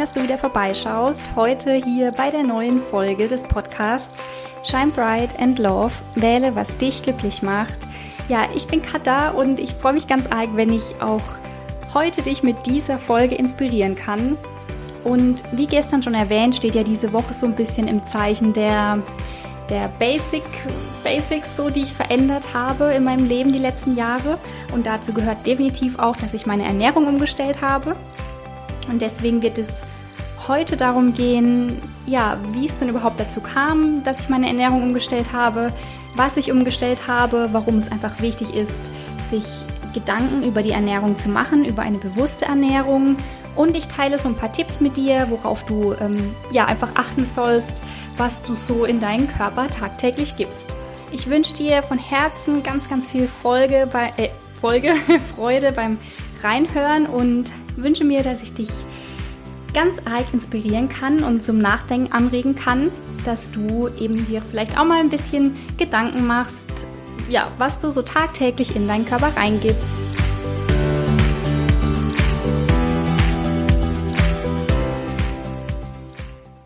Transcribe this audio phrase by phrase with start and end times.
[0.00, 1.28] dass du wieder vorbeischaust.
[1.36, 4.22] Heute hier bei der neuen Folge des Podcasts
[4.62, 5.92] Shine Bright and Love.
[6.14, 7.80] Wähle, was dich glücklich macht.
[8.26, 11.20] Ja, ich bin Kata und ich freue mich ganz arg, wenn ich auch
[11.92, 14.38] heute dich mit dieser Folge inspirieren kann.
[15.04, 19.02] Und wie gestern schon erwähnt, steht ja diese Woche so ein bisschen im Zeichen der,
[19.68, 20.44] der Basic,
[21.04, 24.38] Basics, so, die ich verändert habe in meinem Leben die letzten Jahre.
[24.72, 27.96] Und dazu gehört definitiv auch, dass ich meine Ernährung umgestellt habe.
[28.90, 29.82] Und deswegen wird es
[30.48, 35.32] heute darum gehen, ja, wie es denn überhaupt dazu kam, dass ich meine Ernährung umgestellt
[35.32, 35.72] habe,
[36.16, 38.90] was ich umgestellt habe, warum es einfach wichtig ist,
[39.24, 39.44] sich
[39.94, 43.16] Gedanken über die Ernährung zu machen, über eine bewusste Ernährung.
[43.56, 47.24] Und ich teile so ein paar Tipps mit dir, worauf du ähm, ja einfach achten
[47.24, 47.82] sollst,
[48.16, 50.74] was du so in deinen Körper tagtäglich gibst.
[51.12, 54.94] Ich wünsche dir von Herzen ganz, ganz viel Folge bei, äh, Folge,
[55.36, 55.98] Freude beim
[56.42, 57.50] Reinhören und
[57.82, 58.70] wünsche mir, dass ich dich
[59.72, 62.90] ganz arg inspirieren kann und zum Nachdenken anregen kann,
[63.24, 66.86] dass du eben dir vielleicht auch mal ein bisschen Gedanken machst,
[67.28, 69.88] ja, was du so tagtäglich in deinen Körper reingibst.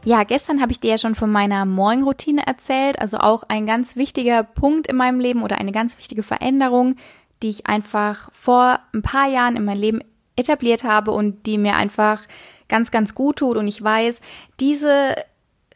[0.06, 3.96] Ja, gestern habe ich dir ja schon von meiner Morgenroutine erzählt, also auch ein ganz
[3.96, 6.96] wichtiger Punkt in meinem Leben oder eine ganz wichtige Veränderung,
[7.42, 10.00] die ich einfach vor ein paar Jahren in meinem Leben
[10.36, 12.22] etabliert habe und die mir einfach
[12.68, 13.56] ganz, ganz gut tut.
[13.56, 14.20] Und ich weiß,
[14.60, 15.14] diese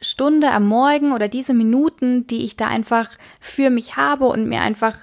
[0.00, 4.60] Stunde am Morgen oder diese Minuten, die ich da einfach für mich habe und mir
[4.60, 4.96] einfach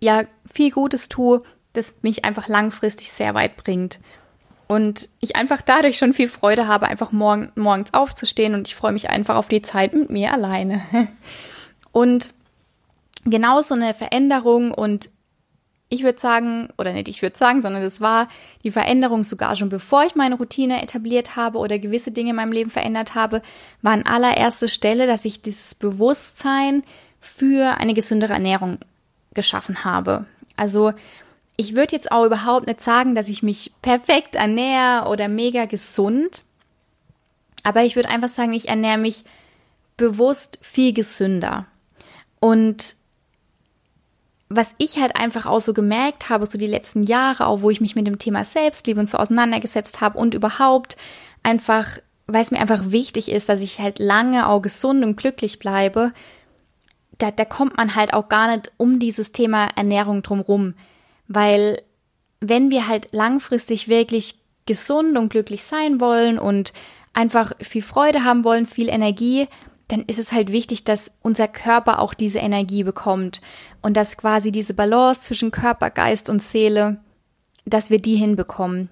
[0.00, 4.00] ja viel Gutes tue, das mich einfach langfristig sehr weit bringt.
[4.66, 8.92] Und ich einfach dadurch schon viel Freude habe, einfach morgen, morgens aufzustehen und ich freue
[8.92, 10.82] mich einfach auf die Zeit mit mir alleine.
[11.90, 12.34] Und
[13.24, 15.10] genau so eine Veränderung und
[15.88, 18.28] ich würde sagen, oder nicht ich würde sagen, sondern das war
[18.62, 22.52] die Veränderung sogar schon bevor ich meine Routine etabliert habe oder gewisse Dinge in meinem
[22.52, 23.42] Leben verändert habe,
[23.80, 26.82] war an allererster Stelle, dass ich dieses Bewusstsein
[27.20, 28.78] für eine gesündere Ernährung
[29.34, 30.26] geschaffen habe.
[30.56, 30.92] Also
[31.56, 36.42] ich würde jetzt auch überhaupt nicht sagen, dass ich mich perfekt ernähre oder mega gesund,
[37.64, 39.24] aber ich würde einfach sagen, ich ernähre mich
[39.96, 41.66] bewusst viel gesünder.
[42.40, 42.97] Und
[44.48, 47.80] was ich halt einfach auch so gemerkt habe, so die letzten Jahre, auch wo ich
[47.80, 50.96] mich mit dem Thema Selbstliebe und so auseinandergesetzt habe und überhaupt
[51.42, 55.58] einfach, weil es mir einfach wichtig ist, dass ich halt lange auch gesund und glücklich
[55.58, 56.12] bleibe,
[57.18, 60.74] da, da kommt man halt auch gar nicht um dieses Thema Ernährung drumrum.
[61.26, 61.82] Weil
[62.40, 64.36] wenn wir halt langfristig wirklich
[64.66, 66.72] gesund und glücklich sein wollen und
[67.12, 69.48] einfach viel Freude haben wollen, viel Energie,
[69.88, 73.40] dann ist es halt wichtig, dass unser Körper auch diese Energie bekommt
[73.80, 76.98] und dass quasi diese Balance zwischen Körper, Geist und Seele,
[77.64, 78.90] dass wir die hinbekommen.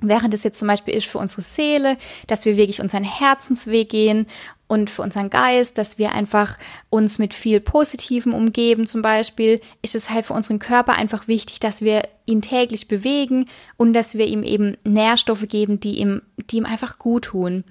[0.00, 4.26] Während es jetzt zum Beispiel ist für unsere Seele, dass wir wirklich unseren Herzensweg gehen
[4.66, 6.58] und für unseren Geist, dass wir einfach
[6.90, 11.60] uns mit viel Positivem umgeben zum Beispiel, ist es halt für unseren Körper einfach wichtig,
[11.60, 13.46] dass wir ihn täglich bewegen
[13.78, 16.20] und dass wir ihm eben Nährstoffe geben, die ihm,
[16.50, 17.64] die ihm einfach gut tun.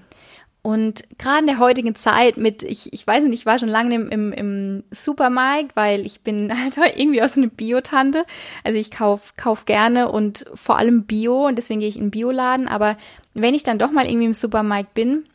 [0.66, 3.94] Und gerade in der heutigen Zeit mit, ich, ich weiß nicht, ich war schon lange
[3.94, 8.26] im, im, im Supermarkt, weil ich bin halt irgendwie auch so eine Biotante.
[8.64, 12.10] Also ich kauf, kauf gerne und vor allem Bio und deswegen gehe ich in den
[12.10, 12.68] Bioladen.
[12.68, 12.98] Aber
[13.36, 15.26] wenn ich dann doch mal irgendwie im Supermarkt bin,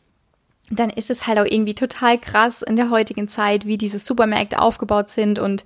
[0.69, 4.59] dann ist es halt auch irgendwie total krass in der heutigen Zeit, wie diese Supermärkte
[4.59, 5.63] aufgebaut sind und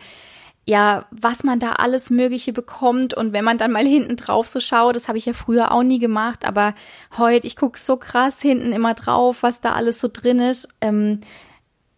[0.65, 3.13] ja, was man da alles Mögliche bekommt.
[3.13, 5.83] Und wenn man dann mal hinten drauf so schaut, das habe ich ja früher auch
[5.83, 6.73] nie gemacht, aber
[7.17, 11.21] heute, ich gucke so krass hinten immer drauf, was da alles so drin ist, ähm,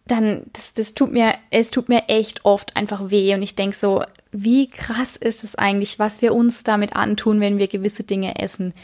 [0.06, 3.34] dann, das, das tut mir, es tut mir echt oft einfach weh.
[3.34, 4.02] Und ich denk so,
[4.32, 8.74] wie krass ist es eigentlich, was wir uns damit antun, wenn wir gewisse Dinge essen.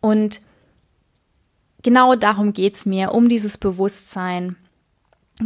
[0.00, 0.40] Und
[1.82, 4.56] genau darum geht's mir, um dieses Bewusstsein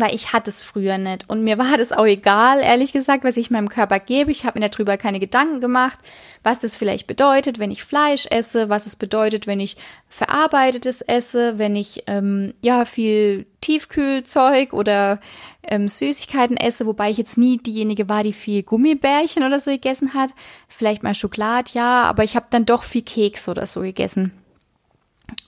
[0.00, 3.36] weil ich hatte es früher nicht und mir war das auch egal, ehrlich gesagt, was
[3.36, 4.30] ich meinem Körper gebe.
[4.30, 5.98] Ich habe mir darüber keine Gedanken gemacht,
[6.42, 9.76] was das vielleicht bedeutet, wenn ich Fleisch esse, was es bedeutet, wenn ich
[10.08, 15.20] verarbeitetes esse, wenn ich ähm, ja viel Tiefkühlzeug oder
[15.62, 20.14] ähm, Süßigkeiten esse, wobei ich jetzt nie diejenige war, die viel Gummibärchen oder so gegessen
[20.14, 20.30] hat.
[20.68, 24.32] Vielleicht mal Schokolade, ja, aber ich habe dann doch viel Keks oder so gegessen.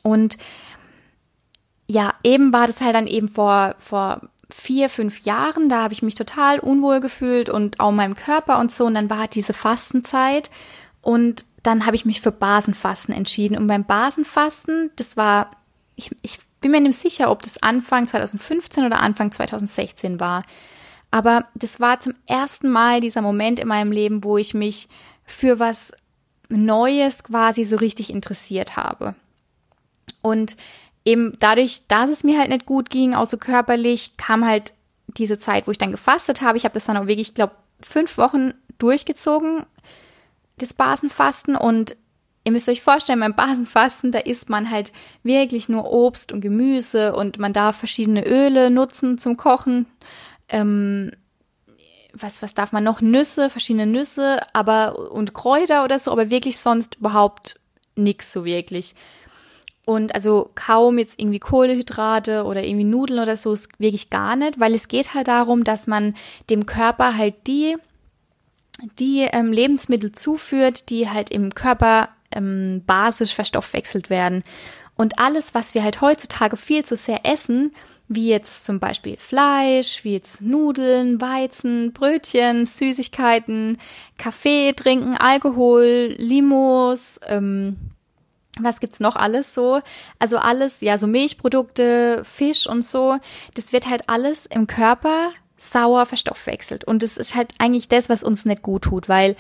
[0.03, 0.39] Und
[1.87, 6.03] ja, eben war das halt dann eben vor, vor vier, fünf Jahren, da habe ich
[6.03, 8.87] mich total unwohl gefühlt und auch meinem Körper und so.
[8.87, 10.51] Und dann war diese Fastenzeit
[11.03, 13.59] und dann habe ich mich für Basenfasten entschieden.
[13.59, 15.51] Und beim Basenfasten, das war,
[15.97, 20.45] ich, ich bin mir nicht sicher, ob das Anfang 2015 oder Anfang 2016 war.
[21.11, 24.89] Aber das war zum ersten Mal dieser Moment in meinem Leben, wo ich mich
[25.25, 25.93] für was
[26.49, 29.15] Neues quasi so richtig interessiert habe.
[30.23, 30.57] Und
[31.09, 34.75] eben dadurch, dass es mir halt nicht gut ging, auch so körperlich, kam halt
[35.07, 36.59] diese Zeit, wo ich dann gefastet habe.
[36.59, 39.65] Ich habe das dann auch wirklich, ich glaube, fünf Wochen durchgezogen,
[40.59, 41.57] das Basenfasten.
[41.57, 41.97] Und
[42.45, 47.17] ihr müsst euch vorstellen, beim Basenfasten, da isst man halt wirklich nur Obst und Gemüse
[47.17, 49.87] und man darf verschiedene Öle nutzen zum Kochen.
[50.51, 51.13] Ähm,
[52.13, 53.01] was, was darf man noch?
[53.01, 57.61] Nüsse, verschiedene Nüsse, aber und Kräuter oder so, aber wirklich sonst überhaupt
[57.97, 58.95] nichts so wirklich.
[59.89, 64.61] Und also kaum jetzt irgendwie Kohlehydrate oder irgendwie Nudeln oder so, ist wirklich gar nicht,
[64.61, 66.15] weil es geht halt darum, dass man
[66.51, 67.75] dem Körper halt die,
[68.99, 74.45] die ähm, Lebensmittel zuführt, die halt im Körper ähm, basisch verstoffwechselt werden.
[74.95, 77.73] Und alles, was wir halt heutzutage viel zu sehr essen,
[78.09, 83.79] wie jetzt zum Beispiel Fleisch, wie jetzt Nudeln, Weizen, Brötchen, Süßigkeiten,
[84.19, 87.79] Kaffee trinken, Alkohol, Limos, ähm,
[88.65, 89.81] was gibt's noch alles so?
[90.19, 93.19] Also alles, ja, so Milchprodukte, Fisch und so,
[93.55, 96.85] das wird halt alles im Körper sauer verstoffwechselt.
[96.85, 99.37] Und das ist halt eigentlich das, was uns nicht gut tut, weil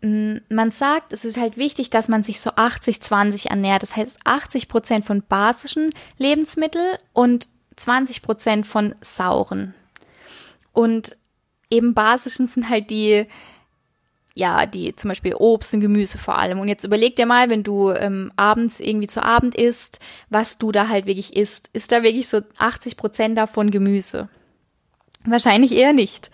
[0.00, 3.82] mm, man sagt, es ist halt wichtig, dass man sich so 80-20 ernährt.
[3.82, 9.74] Das heißt 80 Prozent von basischen Lebensmitteln und 20 Prozent von sauren.
[10.72, 11.16] Und
[11.70, 13.26] eben basischen sind halt die,
[14.34, 16.58] ja, die zum Beispiel Obst und Gemüse vor allem.
[16.58, 20.72] Und jetzt überleg dir mal, wenn du ähm, abends irgendwie zu Abend isst, was du
[20.72, 21.70] da halt wirklich isst.
[21.72, 24.28] Ist da wirklich so 80 Prozent davon Gemüse?
[25.24, 26.30] Wahrscheinlich eher nicht.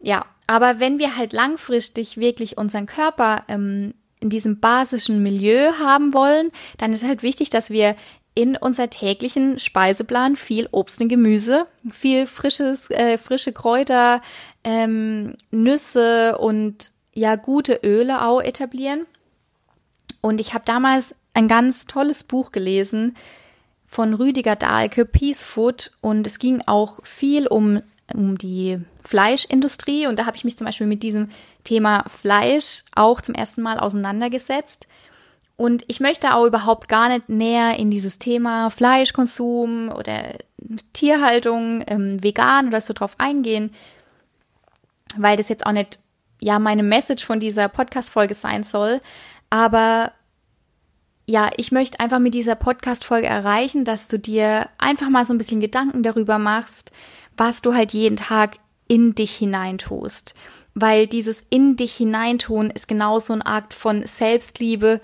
[0.00, 6.14] Ja, aber wenn wir halt langfristig wirklich unseren Körper ähm, in diesem basischen Milieu haben
[6.14, 7.96] wollen, dann ist halt wichtig, dass wir
[8.36, 14.22] in unser täglichen Speiseplan viel Obst und Gemüse, viel frisches, äh, frische Kräuter,
[14.64, 19.06] ähm, Nüsse und ja gute Öle auch etablieren.
[20.20, 23.16] Und ich habe damals ein ganz tolles Buch gelesen
[23.86, 25.92] von Rüdiger Dahlke, Peace Food.
[26.00, 27.82] Und es ging auch viel um,
[28.12, 30.06] um die Fleischindustrie.
[30.06, 31.28] Und da habe ich mich zum Beispiel mit diesem
[31.62, 34.88] Thema Fleisch auch zum ersten Mal auseinandergesetzt.
[35.56, 40.36] Und ich möchte auch überhaupt gar nicht näher in dieses Thema Fleischkonsum oder
[40.92, 43.72] Tierhaltung, ähm, vegan oder so drauf eingehen,
[45.16, 46.00] weil das jetzt auch nicht
[46.44, 49.00] ja meine Message von dieser Podcast-Folge sein soll.
[49.48, 50.12] Aber
[51.26, 55.38] ja, ich möchte einfach mit dieser Podcast-Folge erreichen, dass du dir einfach mal so ein
[55.38, 56.92] bisschen Gedanken darüber machst,
[57.36, 58.56] was du halt jeden Tag
[58.88, 60.34] in dich hineintust.
[60.74, 65.00] Weil dieses in dich hineintun ist genauso ein Akt von Selbstliebe,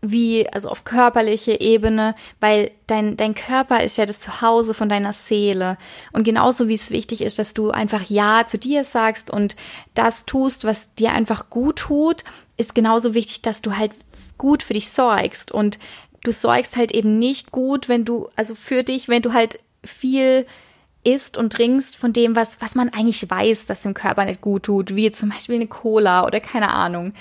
[0.00, 5.12] wie, also auf körperliche Ebene, weil dein, dein Körper ist ja das Zuhause von deiner
[5.12, 5.76] Seele.
[6.12, 9.56] Und genauso wie es wichtig ist, dass du einfach Ja zu dir sagst und
[9.94, 12.22] das tust, was dir einfach gut tut,
[12.56, 13.92] ist genauso wichtig, dass du halt
[14.36, 15.50] gut für dich sorgst.
[15.50, 15.80] Und
[16.22, 20.46] du sorgst halt eben nicht gut, wenn du, also für dich, wenn du halt viel
[21.04, 24.64] isst und trinkst von dem, was, was man eigentlich weiß, dass dem Körper nicht gut
[24.64, 27.12] tut, wie zum Beispiel eine Cola oder keine Ahnung.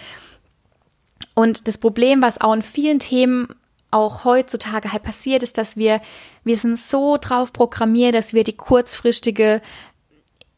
[1.37, 3.49] Und das Problem, was auch in vielen Themen
[3.91, 6.01] auch heutzutage halt passiert, ist, dass wir,
[6.43, 9.61] wir sind so drauf programmiert, dass wir die kurzfristige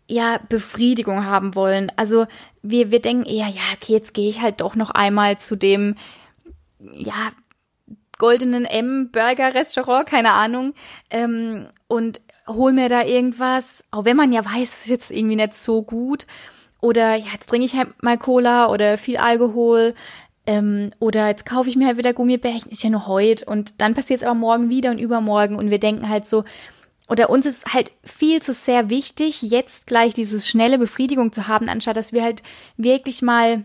[0.08, 1.92] ja, Befriedigung haben wollen.
[1.98, 2.28] Also
[2.62, 5.96] wir, wir denken eher, ja, okay, jetzt gehe ich halt doch noch einmal zu dem,
[6.94, 7.34] ja,
[8.18, 10.74] goldenen M-Burger-Restaurant, keine Ahnung,
[11.10, 15.36] ähm, und hol mir da irgendwas, auch wenn man ja weiß, es ist jetzt irgendwie
[15.36, 16.26] nicht so gut.
[16.80, 19.94] Oder ja, jetzt trinke ich halt mal Cola oder viel Alkohol.
[20.50, 23.94] Ähm, oder jetzt kaufe ich mir halt wieder Gummibärchen, ist ja nur heute und dann
[23.94, 25.56] passiert es aber morgen wieder und übermorgen.
[25.56, 26.44] Und wir denken halt so,
[27.08, 31.70] oder uns ist halt viel zu sehr wichtig, jetzt gleich diese schnelle Befriedigung zu haben,
[31.70, 32.42] anstatt dass wir halt
[32.78, 33.64] wirklich mal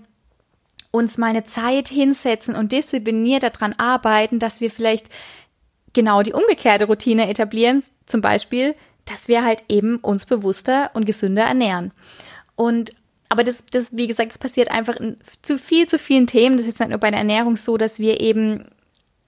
[0.90, 5.08] uns mal eine Zeit hinsetzen und diszipliniert daran arbeiten, dass wir vielleicht
[5.94, 8.74] genau die umgekehrte Routine etablieren, zum Beispiel,
[9.06, 11.92] dass wir halt eben uns bewusster und gesünder ernähren.
[12.56, 12.92] Und
[13.34, 16.56] aber das, das, wie gesagt, das passiert einfach in zu viel, zu vielen Themen.
[16.56, 18.64] Das ist jetzt nicht nur bei der Ernährung so, dass wir eben,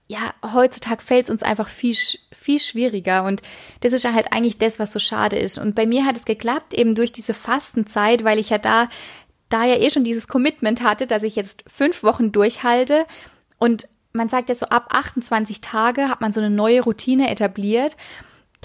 [0.06, 1.96] ja, heutzutage fällt es uns einfach viel,
[2.30, 3.24] viel schwieriger.
[3.24, 3.42] Und
[3.80, 5.58] das ist ja halt eigentlich das, was so schade ist.
[5.58, 8.88] Und bei mir hat es geklappt, eben durch diese Fastenzeit, weil ich ja da,
[9.48, 13.06] da ja eh schon dieses Commitment hatte, dass ich jetzt fünf Wochen durchhalte.
[13.58, 17.96] Und man sagt ja so, ab 28 Tage hat man so eine neue Routine etabliert.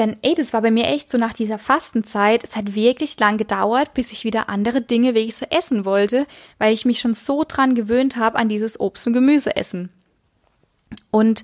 [0.01, 2.43] Denn ey, das war bei mir echt so nach dieser Fastenzeit.
[2.43, 6.25] Es hat wirklich lang gedauert, bis ich wieder andere Dinge wirklich so essen wollte,
[6.58, 9.89] weil ich mich schon so dran gewöhnt habe an dieses Obst- und Gemüseessen.
[11.12, 11.43] Und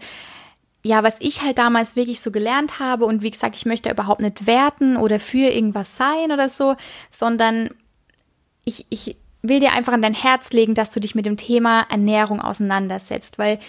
[0.83, 4.21] ja, was ich halt damals wirklich so gelernt habe und wie gesagt, ich möchte überhaupt
[4.21, 6.75] nicht werten oder für irgendwas sein oder so,
[7.11, 7.69] sondern
[8.65, 11.85] ich, ich will dir einfach an dein Herz legen, dass du dich mit dem Thema
[11.91, 13.59] Ernährung auseinandersetzt, weil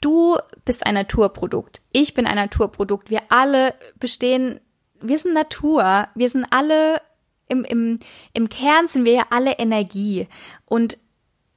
[0.00, 1.82] du bist ein Naturprodukt.
[1.92, 3.10] Ich bin ein Naturprodukt.
[3.10, 4.60] Wir alle bestehen,
[5.00, 6.08] wir sind Natur.
[6.14, 7.00] Wir sind alle,
[7.48, 7.98] im, im,
[8.32, 10.28] im Kern sind wir ja alle Energie.
[10.66, 10.98] Und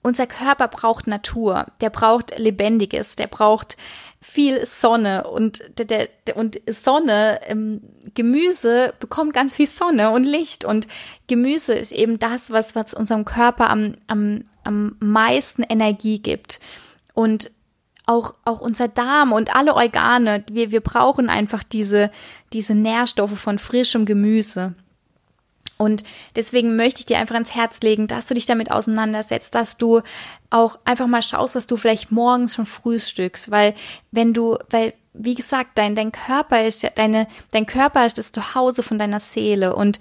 [0.02, 1.68] unser Körper braucht Natur.
[1.82, 3.16] Der braucht Lebendiges.
[3.16, 3.78] Der braucht
[4.24, 7.82] viel Sonne und der, der und Sonne ähm,
[8.14, 10.88] Gemüse bekommt ganz viel Sonne und Licht und
[11.28, 16.62] Gemüse ist eben das was was unserem Körper am am am meisten Energie gibt
[17.14, 17.52] und
[18.06, 22.12] auch auch unser Darm und alle Organe wir wir brauchen einfach diese
[22.52, 24.74] diese Nährstoffe von frischem Gemüse.
[25.78, 26.04] Und
[26.36, 30.02] deswegen möchte ich dir einfach ins Herz legen, dass du dich damit auseinandersetzt, dass du
[30.50, 33.74] auch einfach mal schaust, was du vielleicht morgens schon frühstückst, weil
[34.12, 38.84] wenn du, weil wie gesagt, dein dein Körper ist deine dein Körper ist das Zuhause
[38.84, 39.76] von deiner Seele.
[39.76, 40.00] Und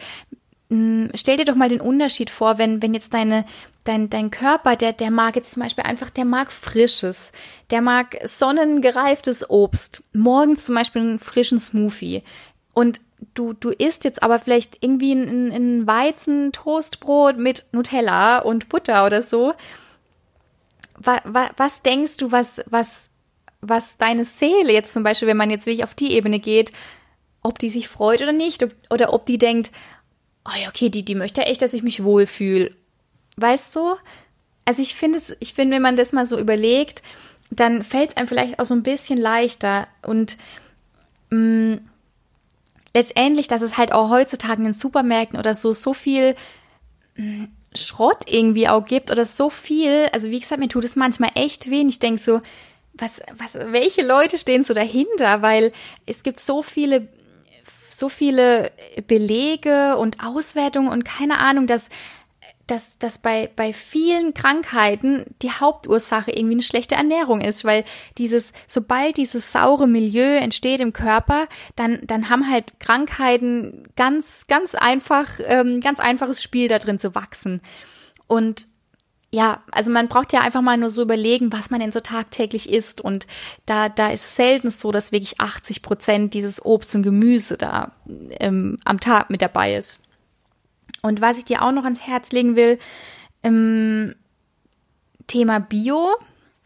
[0.69, 3.45] mh, mm, stell dir doch mal den Unterschied vor, wenn wenn jetzt deine
[3.85, 7.33] dein, dein Körper, der, der mag jetzt zum Beispiel einfach, der mag Frisches,
[7.71, 12.23] der mag sonnengereiftes Obst, morgens zum Beispiel einen frischen Smoothie.
[12.75, 13.01] Und
[13.35, 19.23] du, du isst jetzt aber vielleicht irgendwie ein, ein Weizen-Toastbrot mit Nutella und Butter oder
[19.23, 19.55] so.
[20.97, 21.21] Was,
[21.57, 23.11] was denkst du, was, was,
[23.61, 26.73] was deine Seele jetzt zum Beispiel, wenn man jetzt wirklich auf die Ebene geht,
[27.43, 29.73] ob die sich freut oder nicht, ob, oder ob die denkt,
[30.45, 32.71] oh ja, okay, die, die möchte echt, dass ich mich wohlfühle.
[33.43, 33.97] Weißt du?
[34.65, 37.03] Also ich finde es, ich finde, wenn man das mal so überlegt,
[37.51, 40.39] dann fällt es einem vielleicht auch so ein bisschen leichter und
[41.31, 41.81] mh, mm,
[42.95, 46.37] letztendlich, dass es halt auch heutzutage in den Supermärkten oder so so viel
[47.17, 50.09] hm, Schrott irgendwie auch gibt oder so viel.
[50.13, 51.85] Also wie gesagt, mir tut es manchmal echt weh.
[51.87, 52.41] Ich denke so,
[52.95, 55.43] was, was, welche Leute stehen so dahinter?
[55.43, 55.73] Weil
[56.07, 57.09] es gibt so viele
[57.89, 58.73] so viele
[59.07, 61.91] Belege und Auswertungen und keine Ahnung, dass
[62.67, 67.85] dass, dass bei, bei vielen Krankheiten die Hauptursache irgendwie eine schlechte Ernährung ist, weil
[68.19, 74.75] dieses, sobald dieses saure Milieu entsteht im Körper, dann, dann haben halt Krankheiten ganz, ganz
[74.75, 77.61] einfach, ähm, ganz einfaches Spiel da drin zu wachsen.
[78.27, 78.67] Und
[79.35, 82.71] ja, also man braucht ja einfach mal nur so überlegen, was man denn so tagtäglich
[82.71, 83.01] isst.
[83.01, 83.27] Und
[83.65, 87.93] da, da ist selten so, dass wirklich 80 Prozent dieses Obst und Gemüse da
[88.39, 90.01] ähm, am Tag mit dabei ist.
[91.03, 92.79] Und was ich dir auch noch ans Herz legen will,
[93.43, 94.15] im
[95.27, 96.17] Thema Bio.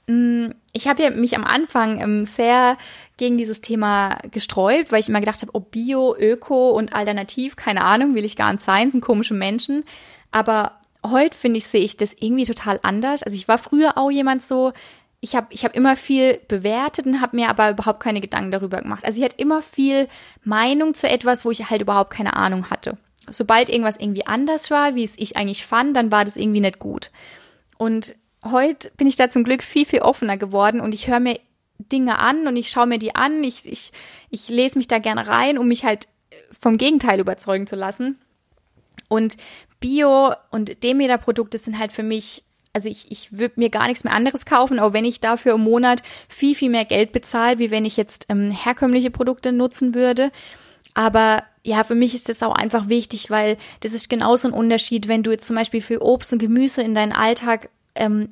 [0.06, 2.76] Mm, ich habe ja mich am Anfang ähm, sehr
[3.16, 7.82] gegen dieses Thema gesträubt, weil ich immer gedacht habe, ob Bio, Öko und Alternativ, keine
[7.82, 9.84] Ahnung, will ich gar nicht sein, sind komische Menschen.
[10.30, 10.72] Aber
[11.04, 13.22] heute finde ich, sehe ich das irgendwie total anders.
[13.22, 14.72] Also ich war früher auch jemand so,
[15.20, 18.82] ich habe ich hab immer viel bewertet und habe mir aber überhaupt keine Gedanken darüber
[18.82, 19.04] gemacht.
[19.04, 20.08] Also ich hatte immer viel
[20.44, 22.98] Meinung zu etwas, wo ich halt überhaupt keine Ahnung hatte
[23.30, 26.78] sobald irgendwas irgendwie anders war, wie es ich eigentlich fand, dann war das irgendwie nicht
[26.78, 27.10] gut.
[27.78, 28.14] Und
[28.44, 31.38] heute bin ich da zum Glück viel, viel offener geworden und ich höre mir
[31.78, 33.44] Dinge an und ich schaue mir die an.
[33.44, 33.92] Ich, ich,
[34.30, 36.08] ich lese mich da gerne rein, um mich halt
[36.58, 38.18] vom Gegenteil überzeugen zu lassen.
[39.08, 39.36] Und
[39.80, 44.14] Bio- und Demeter-Produkte sind halt für mich, also ich, ich würde mir gar nichts mehr
[44.14, 47.84] anderes kaufen, auch wenn ich dafür im Monat viel, viel mehr Geld bezahle, wie wenn
[47.84, 50.30] ich jetzt ähm, herkömmliche Produkte nutzen würde.
[50.96, 55.08] Aber ja, für mich ist das auch einfach wichtig, weil das ist genauso ein Unterschied,
[55.08, 58.30] wenn du jetzt zum Beispiel für Obst und Gemüse in deinen Alltag ähm,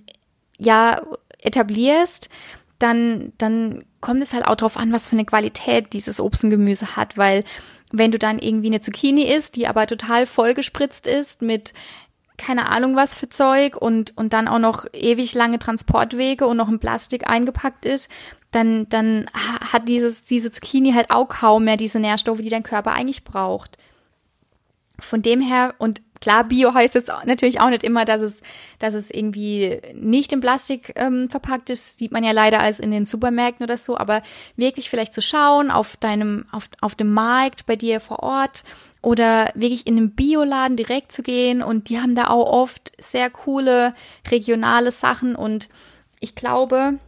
[0.59, 1.03] ja
[1.43, 2.31] etablierst,
[2.79, 6.51] dann, dann kommt es halt auch drauf an, was für eine Qualität dieses Obst und
[6.51, 7.45] Gemüse hat, weil
[7.93, 11.75] wenn du dann irgendwie eine Zucchini isst, die aber total vollgespritzt ist mit
[12.39, 16.71] keine Ahnung was für Zeug und, und dann auch noch ewig lange Transportwege und noch
[16.71, 18.11] in Plastik eingepackt ist,
[18.55, 22.93] dann, dann hat dieses, diese Zucchini halt auch kaum mehr diese Nährstoffe, die dein Körper
[22.93, 23.79] eigentlich braucht.
[25.01, 28.43] Von dem her, und klar, Bio heißt jetzt natürlich auch nicht immer, dass es,
[28.79, 32.93] dass es irgendwie nicht in Plastik ähm, verpackt ist, sieht man ja leider als in
[32.93, 34.23] den Supermärkten oder so, aber
[34.57, 38.63] wirklich vielleicht zu schauen auf deinem, auf, auf dem Markt bei dir vor Ort
[39.03, 41.61] oder wirklich in einem Bioladen direkt zu gehen.
[41.61, 43.95] Und die haben da auch oft sehr coole
[44.31, 45.35] regionale Sachen.
[45.35, 45.69] Und
[46.21, 46.99] ich glaube,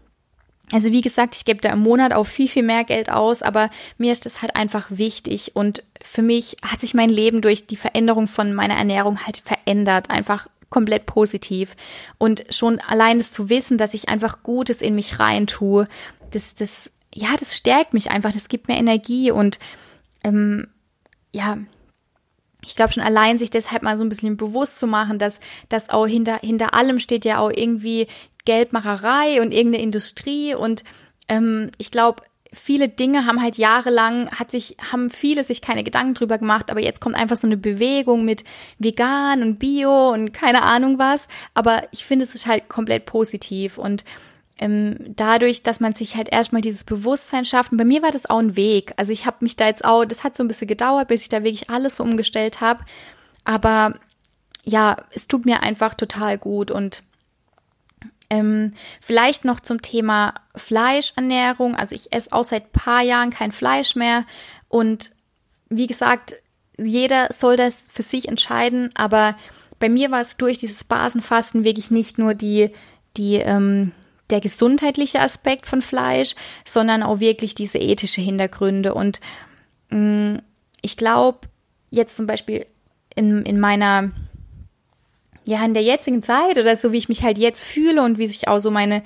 [0.72, 3.70] also wie gesagt, ich gebe da im Monat auch viel, viel mehr Geld aus, aber
[3.98, 7.76] mir ist das halt einfach wichtig und für mich hat sich mein Leben durch die
[7.76, 11.76] Veränderung von meiner Ernährung halt verändert, einfach komplett positiv.
[12.18, 15.86] Und schon allein das zu wissen, dass ich einfach Gutes in mich rein tue,
[16.32, 19.60] das, das, ja, das stärkt mich einfach, das gibt mir Energie und
[20.24, 20.66] ähm,
[21.32, 21.58] ja,
[22.66, 25.88] ich glaube schon allein sich deshalb mal so ein bisschen bewusst zu machen, dass dass
[25.88, 28.08] auch hinter hinter allem steht ja auch irgendwie
[28.46, 30.84] Geldmacherei und irgendeine Industrie und
[31.28, 32.22] ähm, ich glaube,
[32.52, 36.82] viele Dinge haben halt jahrelang, hat sich, haben viele sich keine Gedanken drüber gemacht, aber
[36.82, 38.44] jetzt kommt einfach so eine Bewegung mit
[38.78, 41.28] vegan und bio und keine Ahnung was.
[41.54, 44.04] Aber ich finde, es ist halt komplett positiv und
[44.58, 47.72] ähm, dadurch, dass man sich halt erstmal dieses Bewusstsein schafft.
[47.72, 48.94] Und bei mir war das auch ein Weg.
[48.96, 51.28] Also ich habe mich da jetzt auch, das hat so ein bisschen gedauert, bis ich
[51.28, 52.82] da wirklich alles so umgestellt habe.
[53.44, 53.94] Aber
[54.64, 57.02] ja, es tut mir einfach total gut und
[58.30, 61.74] ähm, vielleicht noch zum Thema Fleischernährung.
[61.74, 64.24] Also ich esse auch seit paar Jahren kein Fleisch mehr.
[64.68, 65.12] Und
[65.68, 66.34] wie gesagt,
[66.78, 68.90] jeder soll das für sich entscheiden.
[68.94, 69.36] Aber
[69.78, 72.70] bei mir war es durch dieses Basenfasten wirklich nicht nur die,
[73.16, 73.92] die, ähm,
[74.30, 78.94] der gesundheitliche Aspekt von Fleisch, sondern auch wirklich diese ethische Hintergründe.
[78.94, 79.20] Und
[79.90, 80.42] mh, mm,
[80.82, 81.48] ich glaube,
[81.90, 82.66] jetzt zum Beispiel
[83.14, 84.10] in, in meiner
[85.46, 88.26] ja, in der jetzigen Zeit oder so, wie ich mich halt jetzt fühle und wie
[88.26, 89.02] sich auch so meine,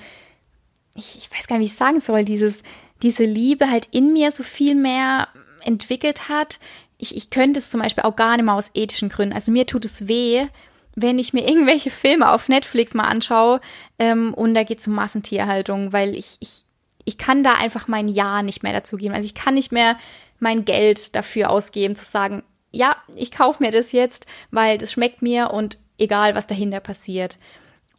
[0.95, 2.63] ich, ich weiß gar nicht, wie ich sagen soll, dieses,
[3.03, 5.27] diese Liebe halt in mir so viel mehr
[5.63, 6.59] entwickelt hat.
[6.97, 9.35] Ich, ich könnte es zum Beispiel auch gar nicht mehr aus ethischen Gründen.
[9.35, 10.47] Also mir tut es weh,
[10.95, 13.61] wenn ich mir irgendwelche Filme auf Netflix mal anschaue
[13.99, 16.63] ähm, und da geht es um Massentierhaltung, weil ich, ich,
[17.05, 19.13] ich kann da einfach mein Ja nicht mehr dazu geben.
[19.13, 19.95] Also ich kann nicht mehr
[20.39, 25.21] mein Geld dafür ausgeben, zu sagen, ja, ich kaufe mir das jetzt, weil das schmeckt
[25.21, 27.37] mir und egal was dahinter passiert.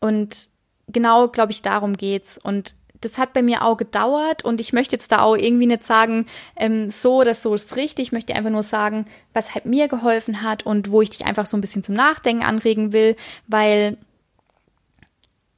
[0.01, 0.49] Und
[0.89, 2.39] genau, glaube ich, darum geht's.
[2.39, 5.85] Und das hat bei mir auch gedauert und ich möchte jetzt da auch irgendwie nicht
[5.85, 8.09] sagen, ähm, so oder so ist richtig.
[8.09, 11.47] Ich möchte einfach nur sagen, was halt mir geholfen hat und wo ich dich einfach
[11.47, 13.17] so ein bisschen zum Nachdenken anregen will,
[13.49, 13.97] weil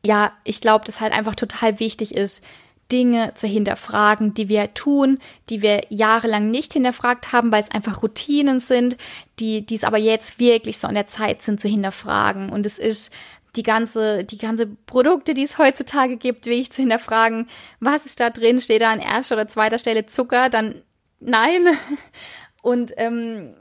[0.04, 2.44] ja, ich glaube, das halt einfach total wichtig ist,
[2.92, 8.02] Dinge zu hinterfragen, die wir tun, die wir jahrelang nicht hinterfragt haben, weil es einfach
[8.02, 8.96] Routinen sind,
[9.38, 12.50] die, die es aber jetzt wirklich so an der Zeit sind zu hinterfragen.
[12.50, 13.12] Und es ist
[13.56, 17.48] die ganze, die ganze Produkte, die es heutzutage gibt, wirklich zu hinterfragen,
[17.80, 18.60] was ist da drin?
[18.60, 20.48] Steht da an erster oder zweiter Stelle Zucker?
[20.48, 20.82] Dann
[21.20, 21.66] nein.
[22.62, 23.54] Und ähm,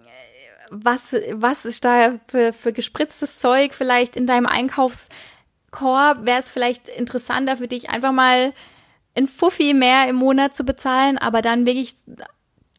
[0.69, 6.25] was, was ist da für, für gespritztes Zeug vielleicht in deinem Einkaufskorb?
[6.25, 8.53] Wäre es vielleicht interessanter für dich, einfach mal
[9.15, 11.95] ein Fuffi mehr im Monat zu bezahlen, aber dann wirklich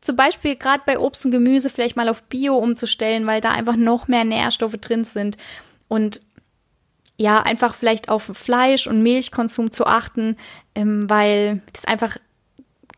[0.00, 3.76] zum Beispiel gerade bei Obst und Gemüse vielleicht mal auf Bio umzustellen, weil da einfach
[3.76, 5.38] noch mehr Nährstoffe drin sind.
[5.88, 6.20] Und
[7.16, 10.36] ja, einfach vielleicht auf Fleisch- und Milchkonsum zu achten,
[10.74, 12.16] ähm, weil das einfach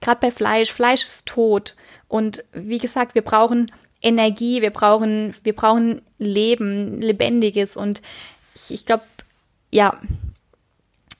[0.00, 1.76] gerade bei Fleisch, Fleisch ist tot.
[2.08, 3.70] Und wie gesagt, wir brauchen
[4.02, 7.76] Energie, wir brauchen, wir brauchen Leben, Lebendiges.
[7.76, 8.02] Und
[8.54, 9.04] ich, ich glaube,
[9.70, 10.00] ja,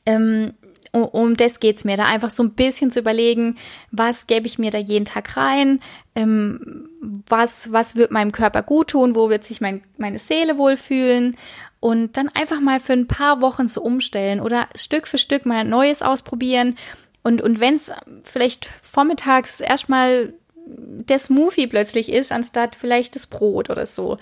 [0.07, 0.55] ähm,
[1.03, 2.07] um, das geht's mir, da.
[2.07, 3.57] Einfach so ein bisschen zu überlegen,
[3.91, 5.81] was gebe ich mir da jeden Tag rein,
[6.15, 6.89] ähm,
[7.29, 11.37] was, was wird meinem Körper gut tun, wo wird sich mein, meine Seele wohlfühlen?
[11.81, 15.65] Und dann einfach mal für ein paar Wochen zu umstellen oder Stück für Stück mal
[15.65, 16.77] Neues ausprobieren.
[17.23, 17.93] Und, und wenn es
[18.25, 20.33] vielleicht vormittags erstmal
[20.67, 24.19] der Smoothie plötzlich ist, anstatt vielleicht das Brot oder so.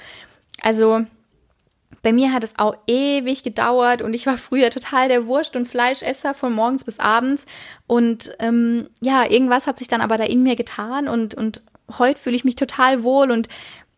[0.60, 1.06] Also
[2.04, 5.66] bei mir hat es auch ewig gedauert und ich war früher total der Wurst- und
[5.66, 7.46] Fleischesser von morgens bis abends.
[7.86, 11.62] Und ähm, ja, irgendwas hat sich dann aber da in mir getan und, und
[11.98, 13.48] heute fühle ich mich total wohl und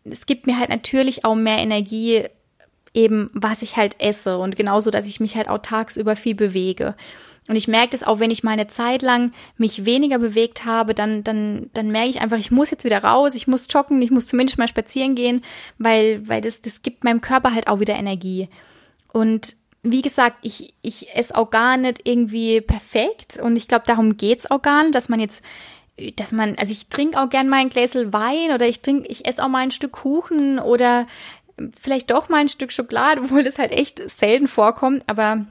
[0.04, 2.24] es gibt mir halt natürlich auch mehr Energie,
[2.96, 6.94] eben was ich halt esse und genauso, dass ich mich halt auch tagsüber viel bewege.
[7.48, 10.94] Und ich merke das auch, wenn ich mal eine Zeit lang mich weniger bewegt habe,
[10.94, 14.10] dann, dann, dann merke ich einfach, ich muss jetzt wieder raus, ich muss joggen, ich
[14.10, 15.42] muss zumindest mal spazieren gehen,
[15.78, 18.48] weil, weil das, das gibt meinem Körper halt auch wieder Energie.
[19.12, 19.54] Und
[19.84, 24.50] wie gesagt, ich, ich esse auch gar nicht irgendwie perfekt und ich glaube, darum geht's
[24.50, 25.44] auch gar nicht, dass man jetzt
[26.16, 29.24] dass man, also ich trinke auch gern mal ein Gläsel Wein oder ich trinke, ich
[29.24, 31.06] esse auch mal ein Stück Kuchen oder
[31.78, 35.46] vielleicht doch mal ein Stück Schokolade, obwohl das halt echt selten vorkommt, aber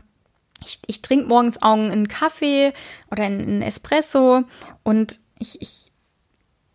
[0.65, 2.73] ich, ich trinke morgens auch einen Kaffee
[3.11, 4.43] oder einen Espresso
[4.83, 5.91] und ich, ich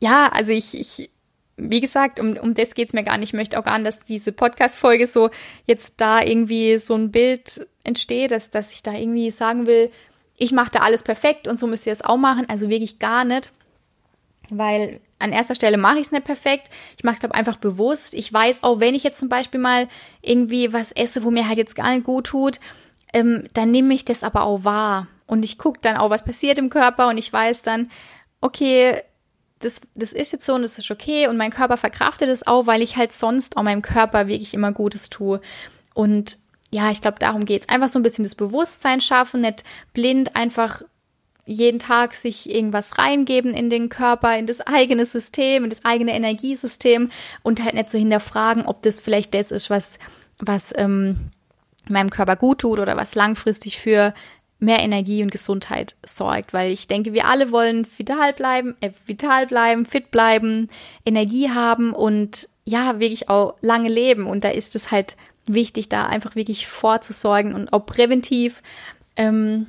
[0.01, 1.11] ja, also ich, ich,
[1.57, 3.31] wie gesagt, um, um das geht's mir gar nicht.
[3.31, 5.31] Ich möchte auch gar nicht, dass diese Podcast-Folge so
[5.67, 9.91] jetzt da irgendwie so ein Bild entsteht, dass, dass ich da irgendwie sagen will,
[10.37, 12.49] ich mache da alles perfekt und so müsst ihr es auch machen.
[12.49, 13.53] Also wirklich gar nicht.
[14.49, 16.71] Weil an erster Stelle mache ich es nicht perfekt.
[16.97, 18.15] Ich mache es, glaube einfach bewusst.
[18.15, 19.89] Ich weiß auch, wenn ich jetzt zum Beispiel mal
[20.23, 22.61] irgendwie was esse, wo mir halt jetzt gar nicht gut tut,
[23.13, 25.09] ähm, dann nehme ich das aber auch wahr.
[25.27, 27.91] Und ich gucke dann auch, was passiert im Körper und ich weiß dann,
[28.41, 29.03] okay,
[29.61, 32.67] das, das ist jetzt so und das ist okay und mein Körper verkraftet es auch,
[32.67, 35.41] weil ich halt sonst auch meinem Körper wirklich immer Gutes tue.
[35.95, 36.39] Und
[36.73, 37.69] ja, ich glaube, darum geht's.
[37.69, 40.83] Einfach so ein bisschen das Bewusstsein schaffen, nicht blind einfach
[41.51, 46.15] jeden Tag sich irgendwas reingeben in den Körper, in das eigene System, in das eigene
[46.15, 47.11] Energiesystem
[47.43, 49.99] und halt nicht so hinterfragen, ob das vielleicht das ist, was,
[50.39, 51.31] was ähm,
[51.89, 54.15] meinem Körper gut tut oder was langfristig für
[54.61, 59.47] mehr Energie und Gesundheit sorgt, weil ich denke, wir alle wollen vital bleiben, äh, vital
[59.47, 60.69] bleiben, fit bleiben,
[61.05, 65.17] Energie haben und ja, wirklich auch lange leben und da ist es halt
[65.49, 68.63] wichtig, da einfach wirklich vorzusorgen und auch präventiv.
[69.17, 69.67] Ähm,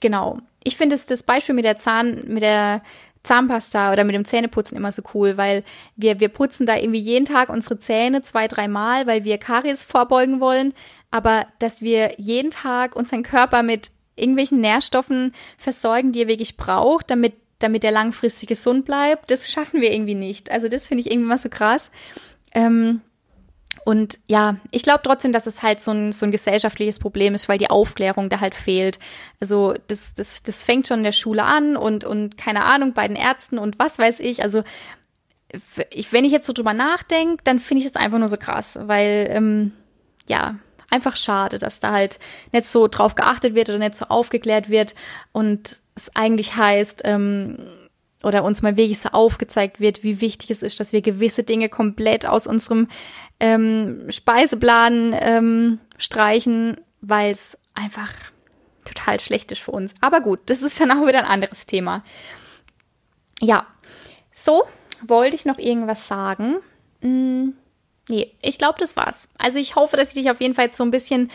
[0.00, 0.40] genau.
[0.64, 2.82] Ich finde das Beispiel mit der Zahn, mit der
[3.22, 5.64] Zahnpasta oder mit dem Zähneputzen immer so cool, weil
[5.96, 10.40] wir, wir putzen da irgendwie jeden Tag unsere Zähne zwei, dreimal, weil wir Karies vorbeugen
[10.40, 10.74] wollen.
[11.10, 17.10] Aber dass wir jeden Tag unseren Körper mit irgendwelchen Nährstoffen versorgen, die er wirklich braucht,
[17.10, 20.50] damit, damit er langfristig gesund bleibt, das schaffen wir irgendwie nicht.
[20.50, 21.90] Also das finde ich irgendwie mal so krass.
[22.52, 23.00] Ähm,
[23.84, 27.48] und ja, ich glaube trotzdem, dass es halt so ein, so ein gesellschaftliches Problem ist,
[27.48, 28.98] weil die Aufklärung da halt fehlt.
[29.40, 33.06] Also das, das, das fängt schon in der Schule an und, und keine Ahnung, bei
[33.06, 34.42] den Ärzten und was weiß ich.
[34.42, 34.62] Also
[35.90, 38.78] ich, wenn ich jetzt so drüber nachdenke, dann finde ich es einfach nur so krass,
[38.80, 39.72] weil ähm,
[40.26, 40.56] ja,
[40.90, 42.18] einfach schade, dass da halt
[42.52, 44.94] nicht so drauf geachtet wird oder nicht so aufgeklärt wird
[45.32, 47.58] und es eigentlich heißt, ähm,
[48.24, 51.68] oder uns mal wirklich so aufgezeigt wird, wie wichtig es ist, dass wir gewisse Dinge
[51.68, 52.88] komplett aus unserem
[53.40, 58.12] ähm, Speiseplan ähm, streichen, weil es einfach
[58.84, 59.94] total schlecht ist für uns.
[60.00, 62.04] Aber gut, das ist dann auch wieder ein anderes Thema.
[63.40, 63.66] Ja,
[64.32, 64.64] so
[65.06, 66.56] wollte ich noch irgendwas sagen.
[67.00, 67.54] Hm,
[68.08, 69.28] nee, ich glaube, das war's.
[69.38, 71.30] Also ich hoffe, dass ich dich auf jeden Fall so ein bisschen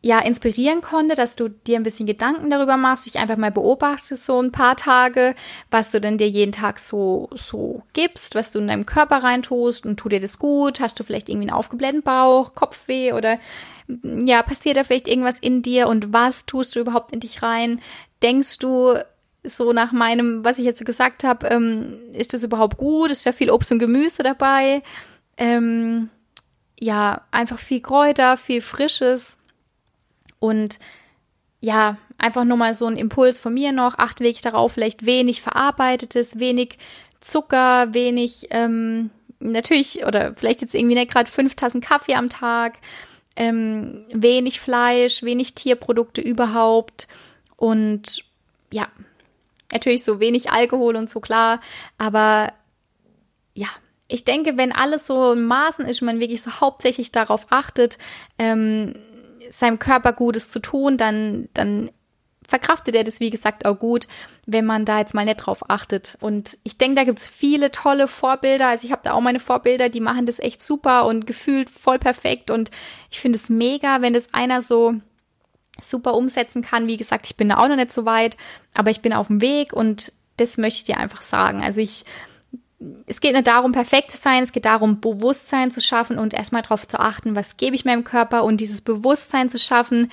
[0.00, 4.24] ja inspirieren konnte, dass du dir ein bisschen Gedanken darüber machst, dich einfach mal beobachtest
[4.24, 5.34] so ein paar Tage,
[5.70, 9.86] was du denn dir jeden Tag so so gibst, was du in deinem Körper reintust
[9.86, 10.80] und tut dir das gut?
[10.80, 13.38] Hast du vielleicht irgendwie einen aufgeblähten Bauch, Kopfweh oder
[14.02, 17.80] ja, passiert da vielleicht irgendwas in dir und was tust du überhaupt in dich rein?
[18.22, 18.94] Denkst du
[19.42, 23.10] so nach meinem, was ich jetzt so gesagt habe, ähm, ist das überhaupt gut?
[23.10, 24.82] Ist da viel Obst und Gemüse dabei?
[25.36, 26.10] Ähm,
[26.78, 29.38] ja, einfach viel Kräuter, viel Frisches
[30.40, 30.78] und
[31.60, 35.42] ja, einfach nur mal so ein Impuls von mir noch, acht wirklich darauf, vielleicht wenig
[35.42, 36.78] verarbeitetes, wenig
[37.20, 42.78] Zucker, wenig, ähm, natürlich, oder vielleicht jetzt irgendwie nicht gerade fünf Tassen Kaffee am Tag,
[43.34, 47.08] ähm, wenig Fleisch, wenig Tierprodukte überhaupt.
[47.56, 48.24] Und
[48.72, 48.86] ja,
[49.72, 51.60] natürlich so wenig Alkohol und so klar,
[51.98, 52.52] aber
[53.54, 53.68] ja,
[54.06, 57.98] ich denke, wenn alles so in Maßen ist, man wirklich so hauptsächlich darauf achtet,
[58.38, 58.94] ähm,
[59.50, 61.90] seinem Körper Gutes zu tun, dann, dann
[62.48, 64.08] verkraftet er das, wie gesagt, auch gut,
[64.46, 66.16] wenn man da jetzt mal nicht drauf achtet.
[66.20, 68.68] Und ich denke, da gibt's viele tolle Vorbilder.
[68.68, 71.98] Also ich habe da auch meine Vorbilder, die machen das echt super und gefühlt voll
[71.98, 72.50] perfekt.
[72.50, 72.70] Und
[73.10, 74.94] ich finde es mega, wenn das einer so
[75.80, 76.88] super umsetzen kann.
[76.88, 78.38] Wie gesagt, ich bin da auch noch nicht so weit,
[78.74, 81.62] aber ich bin auf dem Weg und das möchte ich dir einfach sagen.
[81.62, 82.04] Also ich
[83.06, 86.62] es geht nicht darum, perfekt zu sein, es geht darum, Bewusstsein zu schaffen und erstmal
[86.62, 90.10] darauf zu achten, was gebe ich meinem Körper und dieses Bewusstsein zu schaffen,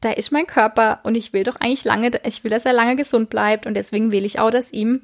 [0.00, 2.96] da ist mein Körper und ich will doch eigentlich lange, ich will, dass er lange
[2.96, 5.02] gesund bleibt und deswegen will ich auch, dass ihm,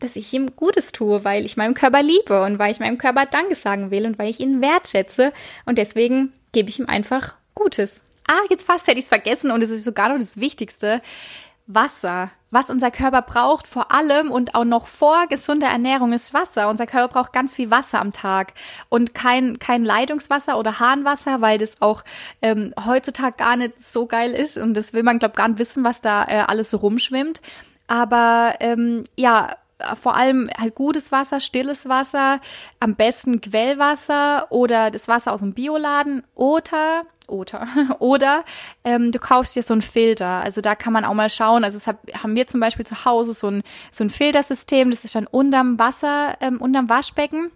[0.00, 3.24] dass ich ihm Gutes tue, weil ich meinem Körper liebe und weil ich meinem Körper
[3.24, 5.32] Danke sagen will und weil ich ihn wertschätze
[5.64, 8.02] und deswegen gebe ich ihm einfach Gutes.
[8.26, 11.00] Ah, jetzt fast hätte ich es vergessen und es ist sogar noch das Wichtigste.
[11.66, 12.30] Wasser.
[12.50, 16.68] Was unser Körper braucht, vor allem und auch noch vor gesunder Ernährung, ist Wasser.
[16.68, 18.52] Unser Körper braucht ganz viel Wasser am Tag
[18.90, 22.04] und kein, kein Leitungswasser oder Harnwasser, weil das auch
[22.42, 25.82] ähm, heutzutage gar nicht so geil ist und das will man, glaube gar nicht wissen,
[25.82, 27.40] was da äh, alles so rumschwimmt.
[27.86, 29.56] Aber ähm, ja,
[30.00, 32.40] vor allem halt gutes Wasser, stilles Wasser,
[32.80, 37.66] am besten Quellwasser oder das Wasser aus dem Bioladen oder oder
[37.98, 38.44] oder
[38.84, 40.42] ähm, du kaufst dir so einen Filter.
[40.42, 41.64] Also da kann man auch mal schauen.
[41.64, 44.90] Also hab, haben wir zum Beispiel zu Hause so ein so ein Filtersystem.
[44.90, 47.50] Das ist dann unterm Wasser, ähm, unterm Waschbecken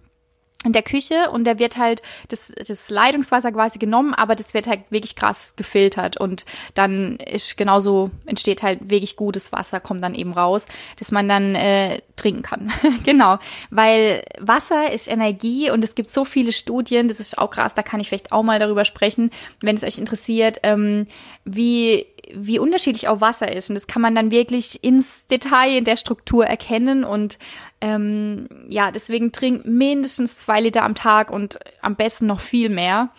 [0.66, 4.66] in der Küche und da wird halt das, das Leitungswasser quasi genommen, aber das wird
[4.66, 10.14] halt wirklich krass gefiltert und dann ist genauso entsteht halt wirklich gutes Wasser, kommt dann
[10.14, 10.66] eben raus,
[10.98, 12.72] dass man dann äh, trinken kann.
[13.04, 13.38] genau,
[13.70, 17.82] weil Wasser ist Energie und es gibt so viele Studien, das ist auch krass, da
[17.82, 21.06] kann ich vielleicht auch mal darüber sprechen, wenn es euch interessiert, ähm,
[21.44, 23.70] wie wie unterschiedlich auch Wasser ist.
[23.70, 27.04] Und das kann man dann wirklich ins Detail in der Struktur erkennen.
[27.04, 27.38] Und
[27.80, 33.10] ähm, ja, deswegen trinkt mindestens zwei Liter am Tag und am besten noch viel mehr.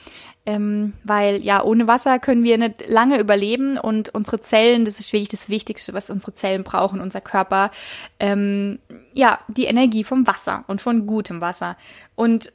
[0.46, 5.12] Ähm, weil ja, ohne Wasser können wir nicht lange überleben und unsere Zellen, das ist
[5.12, 7.70] wirklich das Wichtigste, was unsere Zellen brauchen, unser Körper,
[8.22, 8.80] ähm,
[9.12, 11.76] ja, die Energie vom Wasser und von gutem Wasser.
[12.15, 12.54] Und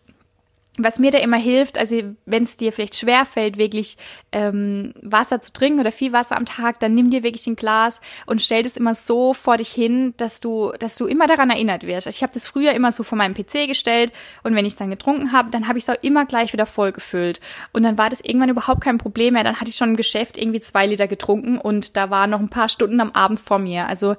[0.79, 3.99] was mir da immer hilft, also wenn es dir vielleicht schwer fällt, wirklich
[4.33, 8.01] ähm, Wasser zu trinken oder viel Wasser am Tag, dann nimm dir wirklich ein Glas
[8.25, 11.87] und stell das immer so vor dich hin, dass du, dass du immer daran erinnert
[11.87, 12.07] wirst.
[12.07, 14.79] Also ich habe das früher immer so vor meinem PC gestellt und wenn ich es
[14.79, 17.41] dann getrunken habe, dann habe ich es auch immer gleich wieder voll gefüllt.
[17.73, 19.45] Und dann war das irgendwann überhaupt kein Problem mehr.
[19.45, 22.49] Dann hatte ich schon im Geschäft irgendwie zwei Liter getrunken und da waren noch ein
[22.49, 23.89] paar Stunden am Abend vor mir.
[23.89, 24.17] Also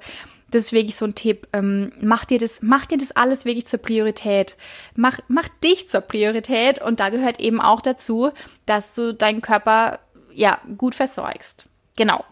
[0.54, 1.48] das ist wirklich so ein Tipp.
[1.52, 4.56] Ähm, mach dir das, mach dir das alles wirklich zur Priorität.
[4.94, 8.30] Mach, mach dich zur Priorität und da gehört eben auch dazu,
[8.64, 9.98] dass du deinen Körper
[10.32, 11.68] ja gut versorgst.
[11.96, 12.24] Genau.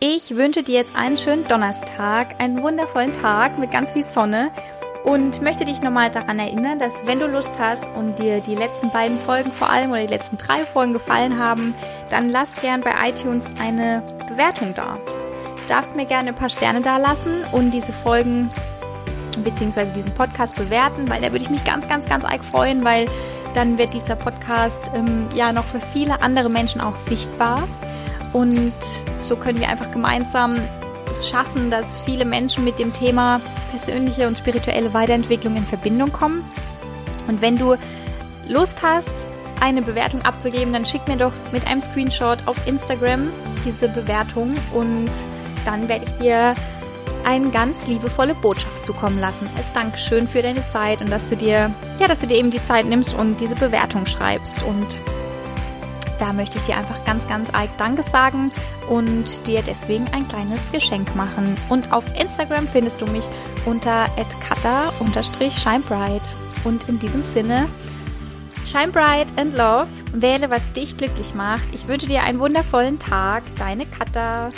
[0.00, 4.50] Ich wünsche dir jetzt einen schönen Donnerstag, einen wundervollen Tag mit ganz viel Sonne
[5.04, 8.90] und möchte dich nochmal daran erinnern, dass wenn du Lust hast und dir die letzten
[8.90, 11.74] beiden Folgen vor allem oder die letzten drei Folgen gefallen haben,
[12.10, 14.98] dann lass gern bei iTunes eine Bewertung da.
[15.68, 18.50] Darfst mir gerne ein paar Sterne da lassen und diese Folgen
[19.44, 19.92] bzw.
[19.92, 23.06] diesen Podcast bewerten, weil da würde ich mich ganz, ganz, ganz arg freuen, weil
[23.54, 27.68] dann wird dieser Podcast ähm, ja noch für viele andere Menschen auch sichtbar.
[28.32, 28.72] Und
[29.20, 30.56] so können wir einfach gemeinsam
[31.08, 36.44] es schaffen, dass viele Menschen mit dem Thema persönliche und spirituelle Weiterentwicklung in Verbindung kommen.
[37.26, 37.76] Und wenn du
[38.46, 39.26] Lust hast,
[39.60, 43.30] eine Bewertung abzugeben, dann schick mir doch mit einem Screenshot auf Instagram
[43.64, 45.10] diese Bewertung und
[45.68, 46.54] dann werde ich dir
[47.24, 49.46] eine ganz liebevolle Botschaft zukommen lassen.
[49.56, 52.64] Als Dankeschön für deine Zeit und dass du dir, ja, dass du dir eben die
[52.64, 54.98] Zeit nimmst und diese Bewertung schreibst und
[56.18, 58.50] da möchte ich dir einfach ganz, ganz arg Danke sagen
[58.88, 61.56] und dir deswegen ein kleines Geschenk machen.
[61.68, 63.24] Und auf Instagram findest du mich
[63.66, 64.06] unter
[64.40, 66.22] @kata_shinebright.
[66.64, 67.68] Und in diesem Sinne,
[68.66, 69.86] shine bright and love.
[70.12, 71.72] Wähle, was dich glücklich macht.
[71.72, 73.44] Ich wünsche dir einen wundervollen Tag.
[73.56, 74.50] Deine Kata.